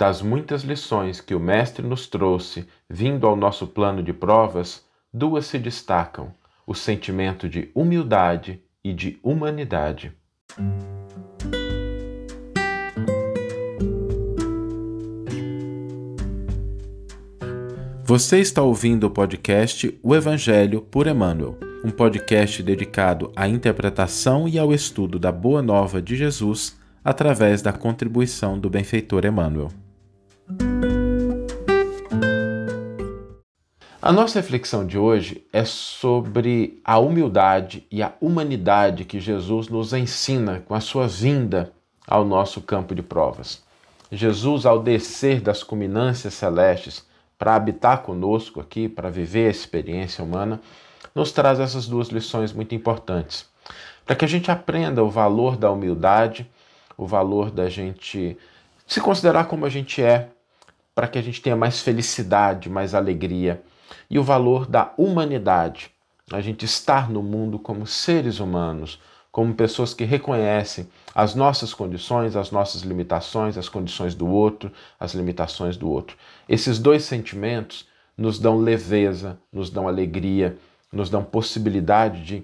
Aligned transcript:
Das 0.00 0.22
muitas 0.22 0.62
lições 0.62 1.20
que 1.20 1.34
o 1.34 1.38
Mestre 1.38 1.86
nos 1.86 2.06
trouxe, 2.06 2.66
vindo 2.88 3.26
ao 3.26 3.36
nosso 3.36 3.66
plano 3.66 4.02
de 4.02 4.14
provas, 4.14 4.82
duas 5.12 5.44
se 5.44 5.58
destacam: 5.58 6.32
o 6.66 6.74
sentimento 6.74 7.46
de 7.46 7.70
humildade 7.74 8.62
e 8.82 8.94
de 8.94 9.18
humanidade. 9.22 10.10
Você 18.02 18.38
está 18.38 18.62
ouvindo 18.62 19.04
o 19.04 19.10
podcast 19.10 20.00
O 20.02 20.16
Evangelho 20.16 20.80
por 20.80 21.06
Emmanuel, 21.08 21.58
um 21.84 21.90
podcast 21.90 22.62
dedicado 22.62 23.30
à 23.36 23.46
interpretação 23.46 24.48
e 24.48 24.58
ao 24.58 24.72
estudo 24.72 25.18
da 25.18 25.30
Boa 25.30 25.60
Nova 25.60 26.00
de 26.00 26.16
Jesus 26.16 26.80
através 27.04 27.60
da 27.60 27.70
contribuição 27.70 28.58
do 28.58 28.70
benfeitor 28.70 29.26
Emmanuel. 29.26 29.68
A 34.02 34.10
nossa 34.10 34.40
reflexão 34.40 34.86
de 34.86 34.96
hoje 34.96 35.46
é 35.52 35.62
sobre 35.62 36.80
a 36.82 36.98
humildade 36.98 37.86
e 37.90 38.02
a 38.02 38.14
humanidade 38.18 39.04
que 39.04 39.20
Jesus 39.20 39.68
nos 39.68 39.92
ensina 39.92 40.64
com 40.66 40.74
a 40.74 40.80
sua 40.80 41.06
vinda 41.06 41.70
ao 42.06 42.24
nosso 42.24 42.62
campo 42.62 42.94
de 42.94 43.02
provas. 43.02 43.62
Jesus, 44.10 44.64
ao 44.64 44.82
descer 44.82 45.42
das 45.42 45.62
culminâncias 45.62 46.32
celestes 46.32 47.06
para 47.38 47.54
habitar 47.54 48.00
conosco 48.00 48.58
aqui, 48.58 48.88
para 48.88 49.10
viver 49.10 49.48
a 49.48 49.50
experiência 49.50 50.24
humana, 50.24 50.62
nos 51.14 51.30
traz 51.30 51.60
essas 51.60 51.86
duas 51.86 52.08
lições 52.08 52.54
muito 52.54 52.74
importantes. 52.74 53.46
Para 54.06 54.16
que 54.16 54.24
a 54.24 54.28
gente 54.28 54.50
aprenda 54.50 55.04
o 55.04 55.10
valor 55.10 55.58
da 55.58 55.70
humildade, 55.70 56.50
o 56.96 57.06
valor 57.06 57.50
da 57.50 57.68
gente 57.68 58.34
se 58.86 58.98
considerar 58.98 59.44
como 59.44 59.66
a 59.66 59.68
gente 59.68 60.02
é, 60.02 60.30
para 60.94 61.06
que 61.06 61.18
a 61.18 61.22
gente 61.22 61.42
tenha 61.42 61.54
mais 61.54 61.82
felicidade, 61.82 62.70
mais 62.70 62.94
alegria 62.94 63.62
e 64.08 64.18
o 64.18 64.22
valor 64.22 64.66
da 64.66 64.92
humanidade. 64.96 65.90
A 66.32 66.40
gente 66.40 66.64
estar 66.64 67.10
no 67.10 67.22
mundo 67.22 67.58
como 67.58 67.86
seres 67.86 68.40
humanos, 68.40 69.00
como 69.32 69.54
pessoas 69.54 69.94
que 69.94 70.04
reconhecem 70.04 70.88
as 71.14 71.34
nossas 71.34 71.72
condições, 71.72 72.36
as 72.36 72.50
nossas 72.50 72.82
limitações, 72.82 73.56
as 73.56 73.68
condições 73.68 74.14
do 74.14 74.28
outro, 74.28 74.72
as 74.98 75.14
limitações 75.14 75.76
do 75.76 75.88
outro. 75.88 76.16
Esses 76.48 76.78
dois 76.78 77.04
sentimentos 77.04 77.86
nos 78.16 78.38
dão 78.38 78.58
leveza, 78.58 79.38
nos 79.52 79.70
dão 79.70 79.88
alegria, 79.88 80.56
nos 80.92 81.08
dão 81.08 81.22
possibilidade 81.22 82.24
de 82.24 82.42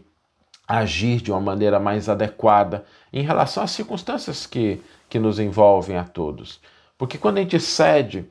agir 0.66 1.20
de 1.20 1.30
uma 1.30 1.40
maneira 1.40 1.78
mais 1.78 2.08
adequada 2.08 2.84
em 3.12 3.22
relação 3.22 3.62
às 3.62 3.70
circunstâncias 3.70 4.46
que, 4.46 4.80
que 5.08 5.18
nos 5.18 5.38
envolvem 5.38 5.96
a 5.96 6.04
todos. 6.04 6.60
Porque 6.98 7.18
quando 7.18 7.38
a 7.38 7.40
gente 7.40 7.60
cede 7.60 8.26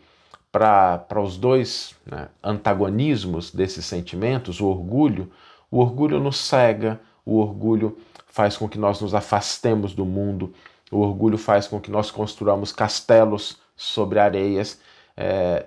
para 0.55 1.19
os 1.19 1.35
dois 1.35 1.93
né, 2.05 2.29
antagonismos 2.41 3.51
desses 3.51 3.85
sentimentos, 3.85 4.61
o 4.61 4.67
orgulho, 4.67 5.29
o 5.69 5.79
orgulho 5.79 6.17
nos 6.17 6.37
cega, 6.37 6.97
o 7.25 7.39
orgulho 7.39 7.97
faz 8.27 8.55
com 8.55 8.69
que 8.69 8.79
nós 8.79 9.01
nos 9.01 9.13
afastemos 9.13 9.93
do 9.93 10.05
mundo, 10.05 10.53
o 10.89 10.99
orgulho 10.99 11.37
faz 11.37 11.67
com 11.67 11.81
que 11.81 11.91
nós 11.91 12.09
construamos 12.09 12.71
castelos 12.71 13.57
sobre 13.75 14.17
areias, 14.17 14.79
é, 15.17 15.65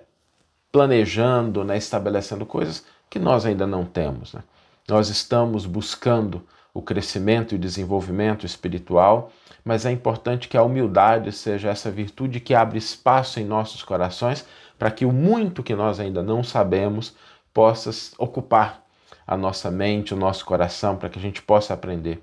planejando, 0.73 1.65
né, 1.65 1.77
estabelecendo 1.77 2.47
coisas 2.47 2.83
que 3.11 3.19
nós 3.19 3.45
ainda 3.45 3.67
não 3.67 3.85
temos. 3.85 4.33
Né? 4.33 4.43
Nós 4.89 5.11
estamos 5.11 5.67
buscando 5.67 6.43
o 6.73 6.81
crescimento 6.81 7.55
e 7.55 7.59
desenvolvimento 7.59 8.47
espiritual, 8.47 9.33
mas 9.63 9.85
é 9.85 9.91
importante 9.91 10.49
que 10.49 10.57
a 10.57 10.63
humildade 10.63 11.31
seja 11.31 11.69
essa 11.69 11.91
virtude 11.91 12.41
que 12.41 12.55
abre 12.55 12.79
espaço 12.79 13.39
em 13.39 13.45
nossos 13.45 13.83
corações 13.83 14.47
para 14.79 14.91
que 14.91 15.05
o 15.05 15.13
muito 15.13 15.63
que 15.63 15.75
nós 15.75 15.99
ainda 15.99 16.23
não 16.23 16.43
sabemos 16.45 17.15
possa 17.53 17.91
ocupar 18.19 18.85
a 19.27 19.37
nossa 19.37 19.71
mente, 19.71 20.15
o 20.15 20.17
nosso 20.17 20.45
coração, 20.45 20.97
para 20.97 21.09
que 21.09 21.19
a 21.19 21.23
gente 21.23 21.43
possa 21.43 21.75
aprender. 21.75 22.23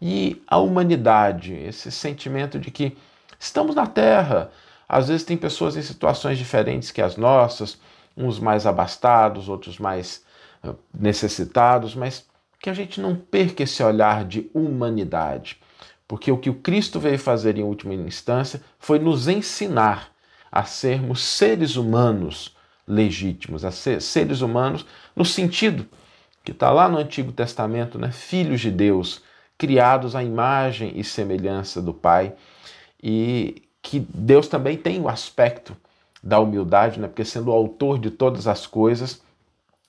E 0.00 0.42
a 0.46 0.58
humanidade, 0.58 1.54
esse 1.54 1.90
sentimento 1.90 2.58
de 2.58 2.70
que 2.70 2.96
estamos 3.38 3.74
na 3.74 3.86
Terra, 3.86 4.50
às 4.88 5.08
vezes 5.08 5.24
tem 5.24 5.36
pessoas 5.36 5.76
em 5.76 5.82
situações 5.82 6.36
diferentes 6.36 6.90
que 6.90 7.00
as 7.00 7.16
nossas, 7.16 7.78
uns 8.16 8.38
mais 8.38 8.66
abastados, 8.66 9.48
outros 9.48 9.78
mais 9.78 10.24
necessitados, 10.92 11.94
mas 11.94 12.26
que 12.60 12.68
a 12.68 12.74
gente 12.74 13.00
não 13.00 13.16
perca 13.16 13.62
esse 13.62 13.82
olhar 13.82 14.24
de 14.24 14.50
humanidade. 14.52 15.58
Porque 16.06 16.30
o 16.30 16.36
que 16.36 16.50
o 16.50 16.54
Cristo 16.54 17.00
veio 17.00 17.18
fazer 17.18 17.56
em 17.56 17.62
última 17.62 17.94
instância 17.94 18.62
foi 18.78 18.98
nos 18.98 19.28
ensinar 19.28 20.11
a 20.52 20.64
sermos 20.64 21.22
seres 21.22 21.76
humanos 21.76 22.54
legítimos, 22.86 23.64
a 23.64 23.70
ser 23.70 24.02
seres 24.02 24.42
humanos 24.42 24.84
no 25.16 25.24
sentido 25.24 25.86
que 26.44 26.52
está 26.52 26.70
lá 26.70 26.88
no 26.88 26.98
Antigo 26.98 27.32
Testamento, 27.32 27.98
né? 27.98 28.10
filhos 28.10 28.60
de 28.60 28.70
Deus, 28.70 29.22
criados 29.56 30.14
à 30.14 30.22
imagem 30.22 30.92
e 30.94 31.02
semelhança 31.02 31.80
do 31.80 31.94
Pai, 31.94 32.34
e 33.02 33.62
que 33.80 34.00
Deus 34.00 34.48
também 34.48 34.76
tem 34.76 35.00
o 35.00 35.08
aspecto 35.08 35.76
da 36.22 36.38
humildade, 36.38 37.00
né? 37.00 37.08
porque 37.08 37.24
sendo 37.24 37.48
o 37.48 37.54
autor 37.54 37.98
de 37.98 38.10
todas 38.10 38.46
as 38.46 38.66
coisas, 38.66 39.22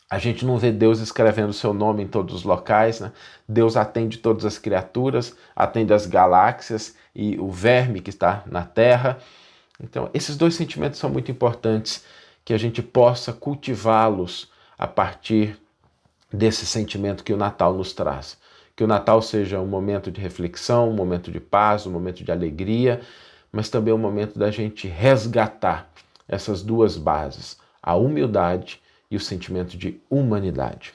a 0.09 0.19
gente 0.19 0.45
não 0.45 0.59
vê 0.59 0.71
Deus 0.71 0.99
escrevendo 0.99 1.51
seu 1.53 1.73
nome 1.73 2.03
em 2.03 2.07
todos 2.07 2.35
os 2.35 2.43
locais, 2.43 2.99
né? 2.99 3.11
Deus 3.49 3.75
atende 3.75 4.19
todas 4.19 4.45
as 4.45 4.59
criaturas, 4.59 5.35
atende 5.55 5.91
as 5.91 6.05
galáxias 6.05 6.95
e 7.15 7.35
o 7.39 7.49
verme 7.49 7.99
que 7.99 8.11
está 8.11 8.43
na 8.45 8.63
terra. 8.63 9.17
Então, 9.81 10.09
esses 10.13 10.37
dois 10.37 10.55
sentimentos 10.55 10.99
são 10.99 11.09
muito 11.09 11.31
importantes 11.31 12.03
que 12.45 12.53
a 12.53 12.57
gente 12.57 12.81
possa 12.81 13.33
cultivá-los 13.33 14.51
a 14.77 14.87
partir 14.87 15.57
desse 16.31 16.65
sentimento 16.65 17.23
que 17.23 17.33
o 17.33 17.37
Natal 17.37 17.73
nos 17.73 17.93
traz. 17.93 18.37
Que 18.75 18.83
o 18.83 18.87
Natal 18.87 19.21
seja 19.21 19.59
um 19.59 19.67
momento 19.67 20.11
de 20.11 20.19
reflexão, 20.19 20.89
um 20.89 20.95
momento 20.95 21.31
de 21.31 21.39
paz, 21.39 21.85
um 21.85 21.91
momento 21.91 22.23
de 22.23 22.31
alegria, 22.31 23.01
mas 23.51 23.69
também 23.69 23.93
um 23.93 23.99
momento 23.99 24.37
da 24.37 24.49
gente 24.49 24.87
resgatar 24.87 25.89
essas 26.27 26.63
duas 26.63 26.97
bases, 26.97 27.57
a 27.81 27.95
humildade 27.95 28.81
e 29.11 29.15
o 29.15 29.19
sentimento 29.19 29.77
de 29.77 30.01
humanidade. 30.09 30.93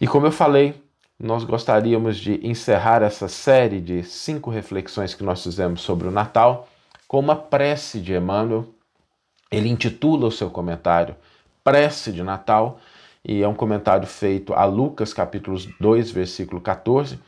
E 0.00 0.06
como 0.06 0.26
eu 0.26 0.32
falei, 0.32 0.82
nós 1.18 1.44
gostaríamos 1.44 2.16
de 2.16 2.44
encerrar 2.46 3.02
essa 3.02 3.28
série 3.28 3.80
de 3.80 4.02
cinco 4.02 4.50
reflexões 4.50 5.14
que 5.14 5.22
nós 5.22 5.42
fizemos 5.42 5.82
sobre 5.82 6.08
o 6.08 6.10
Natal 6.10 6.68
com 7.10 7.18
uma 7.18 7.34
prece 7.34 8.00
de 8.00 8.14
Emmanuel. 8.14 8.66
Ele 9.50 9.68
intitula 9.68 10.28
o 10.28 10.30
seu 10.30 10.48
comentário 10.48 11.16
Prece 11.64 12.12
de 12.12 12.22
Natal 12.22 12.78
e 13.24 13.42
é 13.42 13.48
um 13.48 13.54
comentário 13.54 14.06
feito 14.06 14.54
a 14.54 14.64
Lucas, 14.64 15.12
capítulos 15.12 15.66
2, 15.80 16.12
versículo 16.12 16.60
14. 16.60 17.18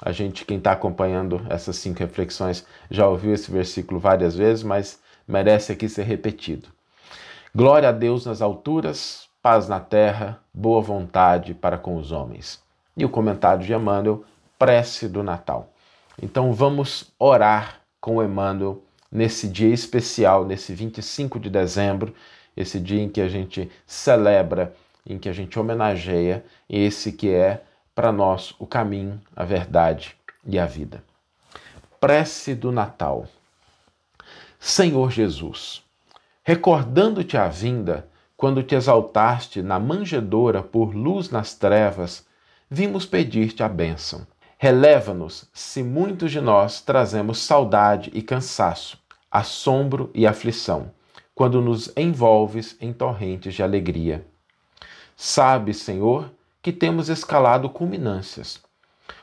A 0.00 0.12
gente, 0.12 0.44
quem 0.44 0.58
está 0.58 0.70
acompanhando 0.70 1.44
essas 1.50 1.74
cinco 1.74 1.98
reflexões, 1.98 2.64
já 2.88 3.08
ouviu 3.08 3.34
esse 3.34 3.50
versículo 3.50 3.98
várias 3.98 4.36
vezes, 4.36 4.62
mas 4.62 5.00
merece 5.26 5.72
aqui 5.72 5.88
ser 5.88 6.04
repetido. 6.04 6.68
Glória 7.52 7.88
a 7.88 7.92
Deus 7.92 8.24
nas 8.24 8.40
alturas, 8.40 9.28
paz 9.42 9.68
na 9.68 9.80
terra, 9.80 10.38
boa 10.54 10.80
vontade 10.80 11.52
para 11.52 11.76
com 11.76 11.96
os 11.96 12.12
homens. 12.12 12.62
E 12.96 13.04
o 13.04 13.08
comentário 13.08 13.66
de 13.66 13.74
Emmanuel, 13.74 14.22
prece 14.56 15.08
do 15.08 15.20
Natal. 15.20 15.72
Então 16.22 16.52
vamos 16.52 17.12
orar 17.18 17.80
com 18.00 18.22
Emmanuel 18.22 18.80
nesse 19.12 19.46
dia 19.46 19.72
especial, 19.72 20.46
nesse 20.46 20.72
25 20.72 21.38
de 21.38 21.50
dezembro, 21.50 22.14
esse 22.56 22.80
dia 22.80 23.02
em 23.02 23.08
que 23.08 23.20
a 23.20 23.28
gente 23.28 23.70
celebra, 23.86 24.74
em 25.06 25.18
que 25.18 25.28
a 25.28 25.32
gente 25.32 25.58
homenageia 25.58 26.44
esse 26.68 27.12
que 27.12 27.30
é 27.30 27.62
para 27.94 28.10
nós 28.10 28.54
o 28.58 28.66
caminho, 28.66 29.20
a 29.36 29.44
verdade 29.44 30.16
e 30.46 30.58
a 30.58 30.64
vida. 30.64 31.04
Prece 32.00 32.54
do 32.54 32.72
Natal. 32.72 33.26
Senhor 34.58 35.10
Jesus, 35.10 35.82
recordando-te 36.42 37.36
a 37.36 37.48
vinda, 37.48 38.08
quando 38.36 38.62
te 38.62 38.74
exaltaste 38.74 39.62
na 39.62 39.78
manjedoura 39.78 40.62
por 40.62 40.94
luz 40.94 41.30
nas 41.30 41.54
trevas, 41.54 42.26
vimos 42.68 43.06
pedir-te 43.06 43.62
a 43.62 43.68
bênção. 43.68 44.26
Releva-nos 44.58 45.48
se 45.52 45.82
muitos 45.82 46.30
de 46.30 46.40
nós 46.40 46.80
trazemos 46.80 47.38
saudade 47.38 48.10
e 48.14 48.22
cansaço, 48.22 48.98
assombro 49.32 50.10
e 50.12 50.26
aflição, 50.26 50.90
quando 51.34 51.62
nos 51.62 51.90
envolves 51.96 52.76
em 52.78 52.92
torrentes 52.92 53.54
de 53.54 53.62
alegria. 53.62 54.26
Sabes, 55.16 55.78
Senhor, 55.78 56.30
que 56.60 56.70
temos 56.70 57.08
escalado 57.08 57.70
culminâncias. 57.70 58.60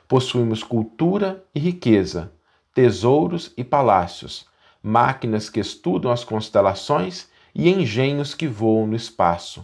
Possuímos 0.07 0.63
cultura 0.63 1.43
e 1.53 1.59
riqueza, 1.59 2.31
tesouros 2.73 3.53
e 3.55 3.63
palácios, 3.63 4.47
máquinas 4.81 5.47
que 5.47 5.59
estudam 5.59 6.11
as 6.11 6.23
constelações 6.23 7.27
e 7.53 7.69
engenhos 7.69 8.33
que 8.33 8.47
voam 8.47 8.87
no 8.87 8.95
espaço. 8.95 9.63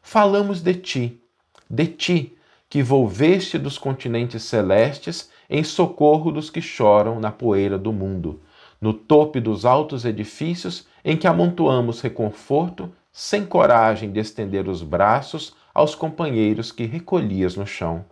Falamos 0.00 0.60
de 0.60 0.74
ti, 0.74 1.20
de 1.68 1.86
ti, 1.88 2.36
que 2.68 2.80
volveste 2.80 3.58
dos 3.58 3.76
continentes 3.76 4.44
celestes 4.44 5.30
em 5.48 5.64
socorro 5.64 6.30
dos 6.30 6.48
que 6.48 6.62
choram 6.62 7.18
na 7.18 7.32
poeira 7.32 7.76
do 7.76 7.92
mundo 7.92 8.40
no 8.80 8.94
topo 8.94 9.40
dos 9.40 9.64
altos 9.64 10.04
edifícios 10.04 10.86
em 11.04 11.16
que 11.16 11.26
amontoamos 11.26 12.00
reconforto, 12.00 12.90
sem 13.12 13.44
coragem 13.44 14.10
de 14.10 14.20
estender 14.20 14.68
os 14.68 14.82
braços 14.82 15.54
aos 15.74 15.94
companheiros 15.94 16.72
que 16.72 16.86
recolhias 16.86 17.56
no 17.56 17.66
chão. 17.66 18.04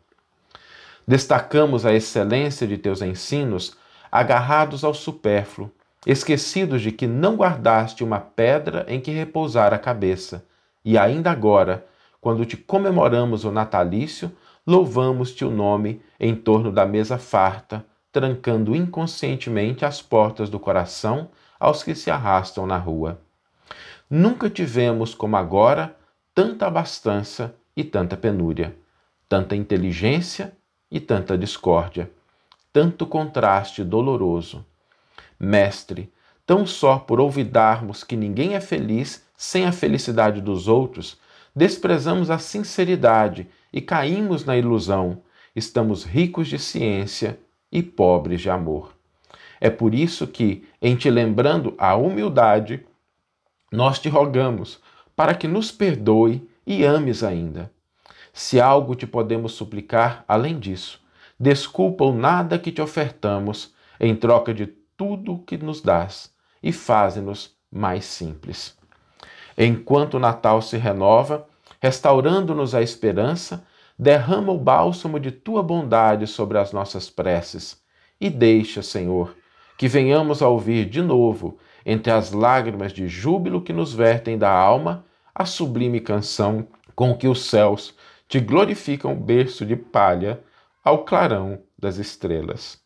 Destacamos 1.06 1.86
a 1.86 1.94
excelência 1.94 2.66
de 2.66 2.76
teus 2.76 3.00
ensinos, 3.00 3.76
agarrados 4.12 4.84
ao 4.84 4.92
supérfluo, 4.92 5.70
esquecidos 6.06 6.82
de 6.82 6.92
que 6.92 7.06
não 7.06 7.36
guardaste 7.36 8.04
uma 8.04 8.20
pedra 8.20 8.84
em 8.88 9.00
que 9.00 9.10
repousar 9.10 9.72
a 9.72 9.78
cabeça, 9.78 10.44
e 10.84 10.96
ainda 10.96 11.30
agora, 11.30 11.86
quando 12.20 12.44
te 12.44 12.56
comemoramos 12.56 13.44
o 13.44 13.52
natalício, 13.52 14.30
louvamos-te 14.66 15.44
o 15.44 15.50
nome 15.50 16.02
em 16.20 16.34
torno 16.34 16.70
da 16.70 16.84
mesa 16.84 17.18
farta, 17.18 17.84
trancando 18.12 18.74
inconscientemente 18.74 19.84
as 19.84 20.00
portas 20.00 20.48
do 20.48 20.58
coração 20.58 21.28
aos 21.58 21.82
que 21.82 21.94
se 21.94 22.10
arrastam 22.10 22.66
na 22.66 22.78
rua. 22.78 23.20
Nunca 24.08 24.48
tivemos 24.48 25.14
como 25.14 25.36
agora 25.36 25.94
tanta 26.34 26.66
abastança 26.66 27.54
e 27.76 27.84
tanta 27.84 28.16
penúria, 28.16 28.74
tanta 29.28 29.54
inteligência 29.54 30.52
e 30.90 30.98
tanta 30.98 31.36
discórdia, 31.36 32.10
tanto 32.72 33.06
contraste 33.06 33.84
doloroso. 33.84 34.64
Mestre, 35.38 36.12
tão 36.46 36.66
só 36.66 36.98
por 36.98 37.20
olvidarmos 37.20 38.02
que 38.02 38.16
ninguém 38.16 38.54
é 38.54 38.60
feliz 38.60 39.24
sem 39.36 39.66
a 39.66 39.72
felicidade 39.72 40.40
dos 40.40 40.66
outros, 40.66 41.20
desprezamos 41.54 42.30
a 42.30 42.38
sinceridade 42.38 43.48
e 43.72 43.80
caímos 43.80 44.44
na 44.44 44.56
ilusão. 44.56 45.22
Estamos 45.54 46.04
ricos 46.04 46.48
de 46.48 46.58
ciência 46.58 47.38
e 47.70 47.82
pobres 47.82 48.40
de 48.40 48.50
amor. 48.50 48.94
É 49.60 49.68
por 49.68 49.94
isso 49.94 50.26
que, 50.26 50.66
em 50.80 50.96
te 50.96 51.10
lembrando 51.10 51.74
a 51.78 51.94
humildade, 51.96 52.84
nós 53.70 53.98
te 53.98 54.08
rogamos 54.08 54.80
para 55.14 55.34
que 55.34 55.48
nos 55.48 55.72
perdoe 55.72 56.48
e 56.66 56.84
ames 56.84 57.22
ainda. 57.22 57.70
Se 58.32 58.60
algo 58.60 58.94
te 58.94 59.06
podemos 59.06 59.52
suplicar 59.52 60.24
além 60.28 60.58
disso, 60.58 61.00
desculpa 61.38 62.04
o 62.04 62.12
nada 62.12 62.58
que 62.58 62.70
te 62.70 62.80
ofertamos 62.80 63.74
em 63.98 64.14
troca 64.14 64.54
de 64.54 64.66
tudo 64.96 65.34
o 65.34 65.38
que 65.38 65.56
nos 65.56 65.80
dás 65.80 66.32
e 66.62 66.72
faze-nos 66.72 67.56
mais 67.70 68.04
simples. 68.04 68.76
Enquanto 69.56 70.14
o 70.14 70.20
Natal 70.20 70.62
se 70.62 70.76
renova, 70.76 71.46
restaurando-nos 71.80 72.74
a 72.74 72.82
esperança, 72.82 73.66
derrama 73.98 74.52
o 74.52 74.58
bálsamo 74.58 75.18
de 75.18 75.32
tua 75.32 75.62
bondade 75.62 76.26
sobre 76.26 76.58
as 76.58 76.72
nossas 76.72 77.10
preces 77.10 77.82
e 78.20 78.30
deixa, 78.30 78.82
Senhor, 78.82 79.36
que 79.76 79.88
venhamos 79.88 80.42
a 80.42 80.48
ouvir 80.48 80.88
de 80.88 81.02
novo, 81.02 81.58
entre 81.84 82.12
as 82.12 82.32
lágrimas 82.32 82.92
de 82.92 83.08
júbilo 83.08 83.62
que 83.62 83.72
nos 83.72 83.94
vertem 83.94 84.36
da 84.36 84.50
alma, 84.50 85.04
a 85.34 85.44
sublime 85.44 86.00
canção 86.00 86.66
com 86.94 87.16
que 87.16 87.28
os 87.28 87.46
céus 87.46 87.94
te 88.28 88.40
glorificam 88.40 89.14
berço 89.14 89.64
de 89.64 89.76
palha 89.76 90.42
ao 90.84 91.04
clarão 91.04 91.62
das 91.78 91.96
estrelas. 91.96 92.80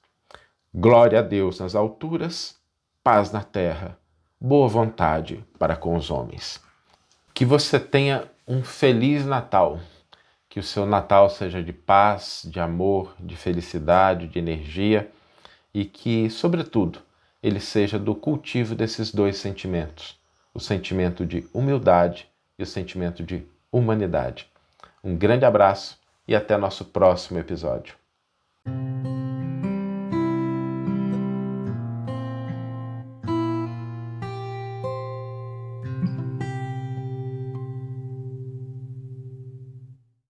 Glória 0.75 1.19
a 1.19 1.23
Deus 1.23 1.61
nas 1.61 1.75
alturas, 1.75 2.57
paz 3.03 3.33
na 3.33 3.43
terra, 3.43 3.99
boa 4.41 4.69
vontade 4.69 5.45
para 5.59 5.77
com 5.77 5.97
os 5.97 6.11
homens. 6.11 6.61
Que 7.35 7.45
você 7.45 7.81
tenha 7.81 8.31
um 8.47 8.63
feliz 8.63 9.25
Natal. 9.25 9.81
Que 10.53 10.61
o 10.61 10.63
seu 10.63 10.85
Natal 10.85 11.31
seja 11.31 11.63
de 11.63 11.73
paz, 11.73 12.43
de 12.45 12.61
amor, 12.61 13.17
de 13.19 13.39
felicidade, 13.39 14.29
de 14.29 14.39
energia 14.39 15.11
e 15.73 15.83
que, 15.83 16.29
sobretudo, 16.29 16.99
ele 17.43 17.59
seja 17.59 17.99
do 17.99 18.15
cultivo 18.15 18.75
desses 18.75 19.11
dois 19.11 19.39
sentimentos: 19.39 20.21
o 20.53 20.61
sentimento 20.61 21.25
de 21.25 21.49
humildade 21.55 22.29
e 22.59 22.63
o 22.63 22.67
sentimento 22.67 23.25
de 23.25 23.47
humanidade. 23.73 24.47
Um 25.03 25.17
grande 25.17 25.47
abraço 25.47 25.99
e 26.29 26.37
até 26.37 26.55
nosso 26.59 26.85
próximo 26.85 27.39
episódio. 27.39 27.95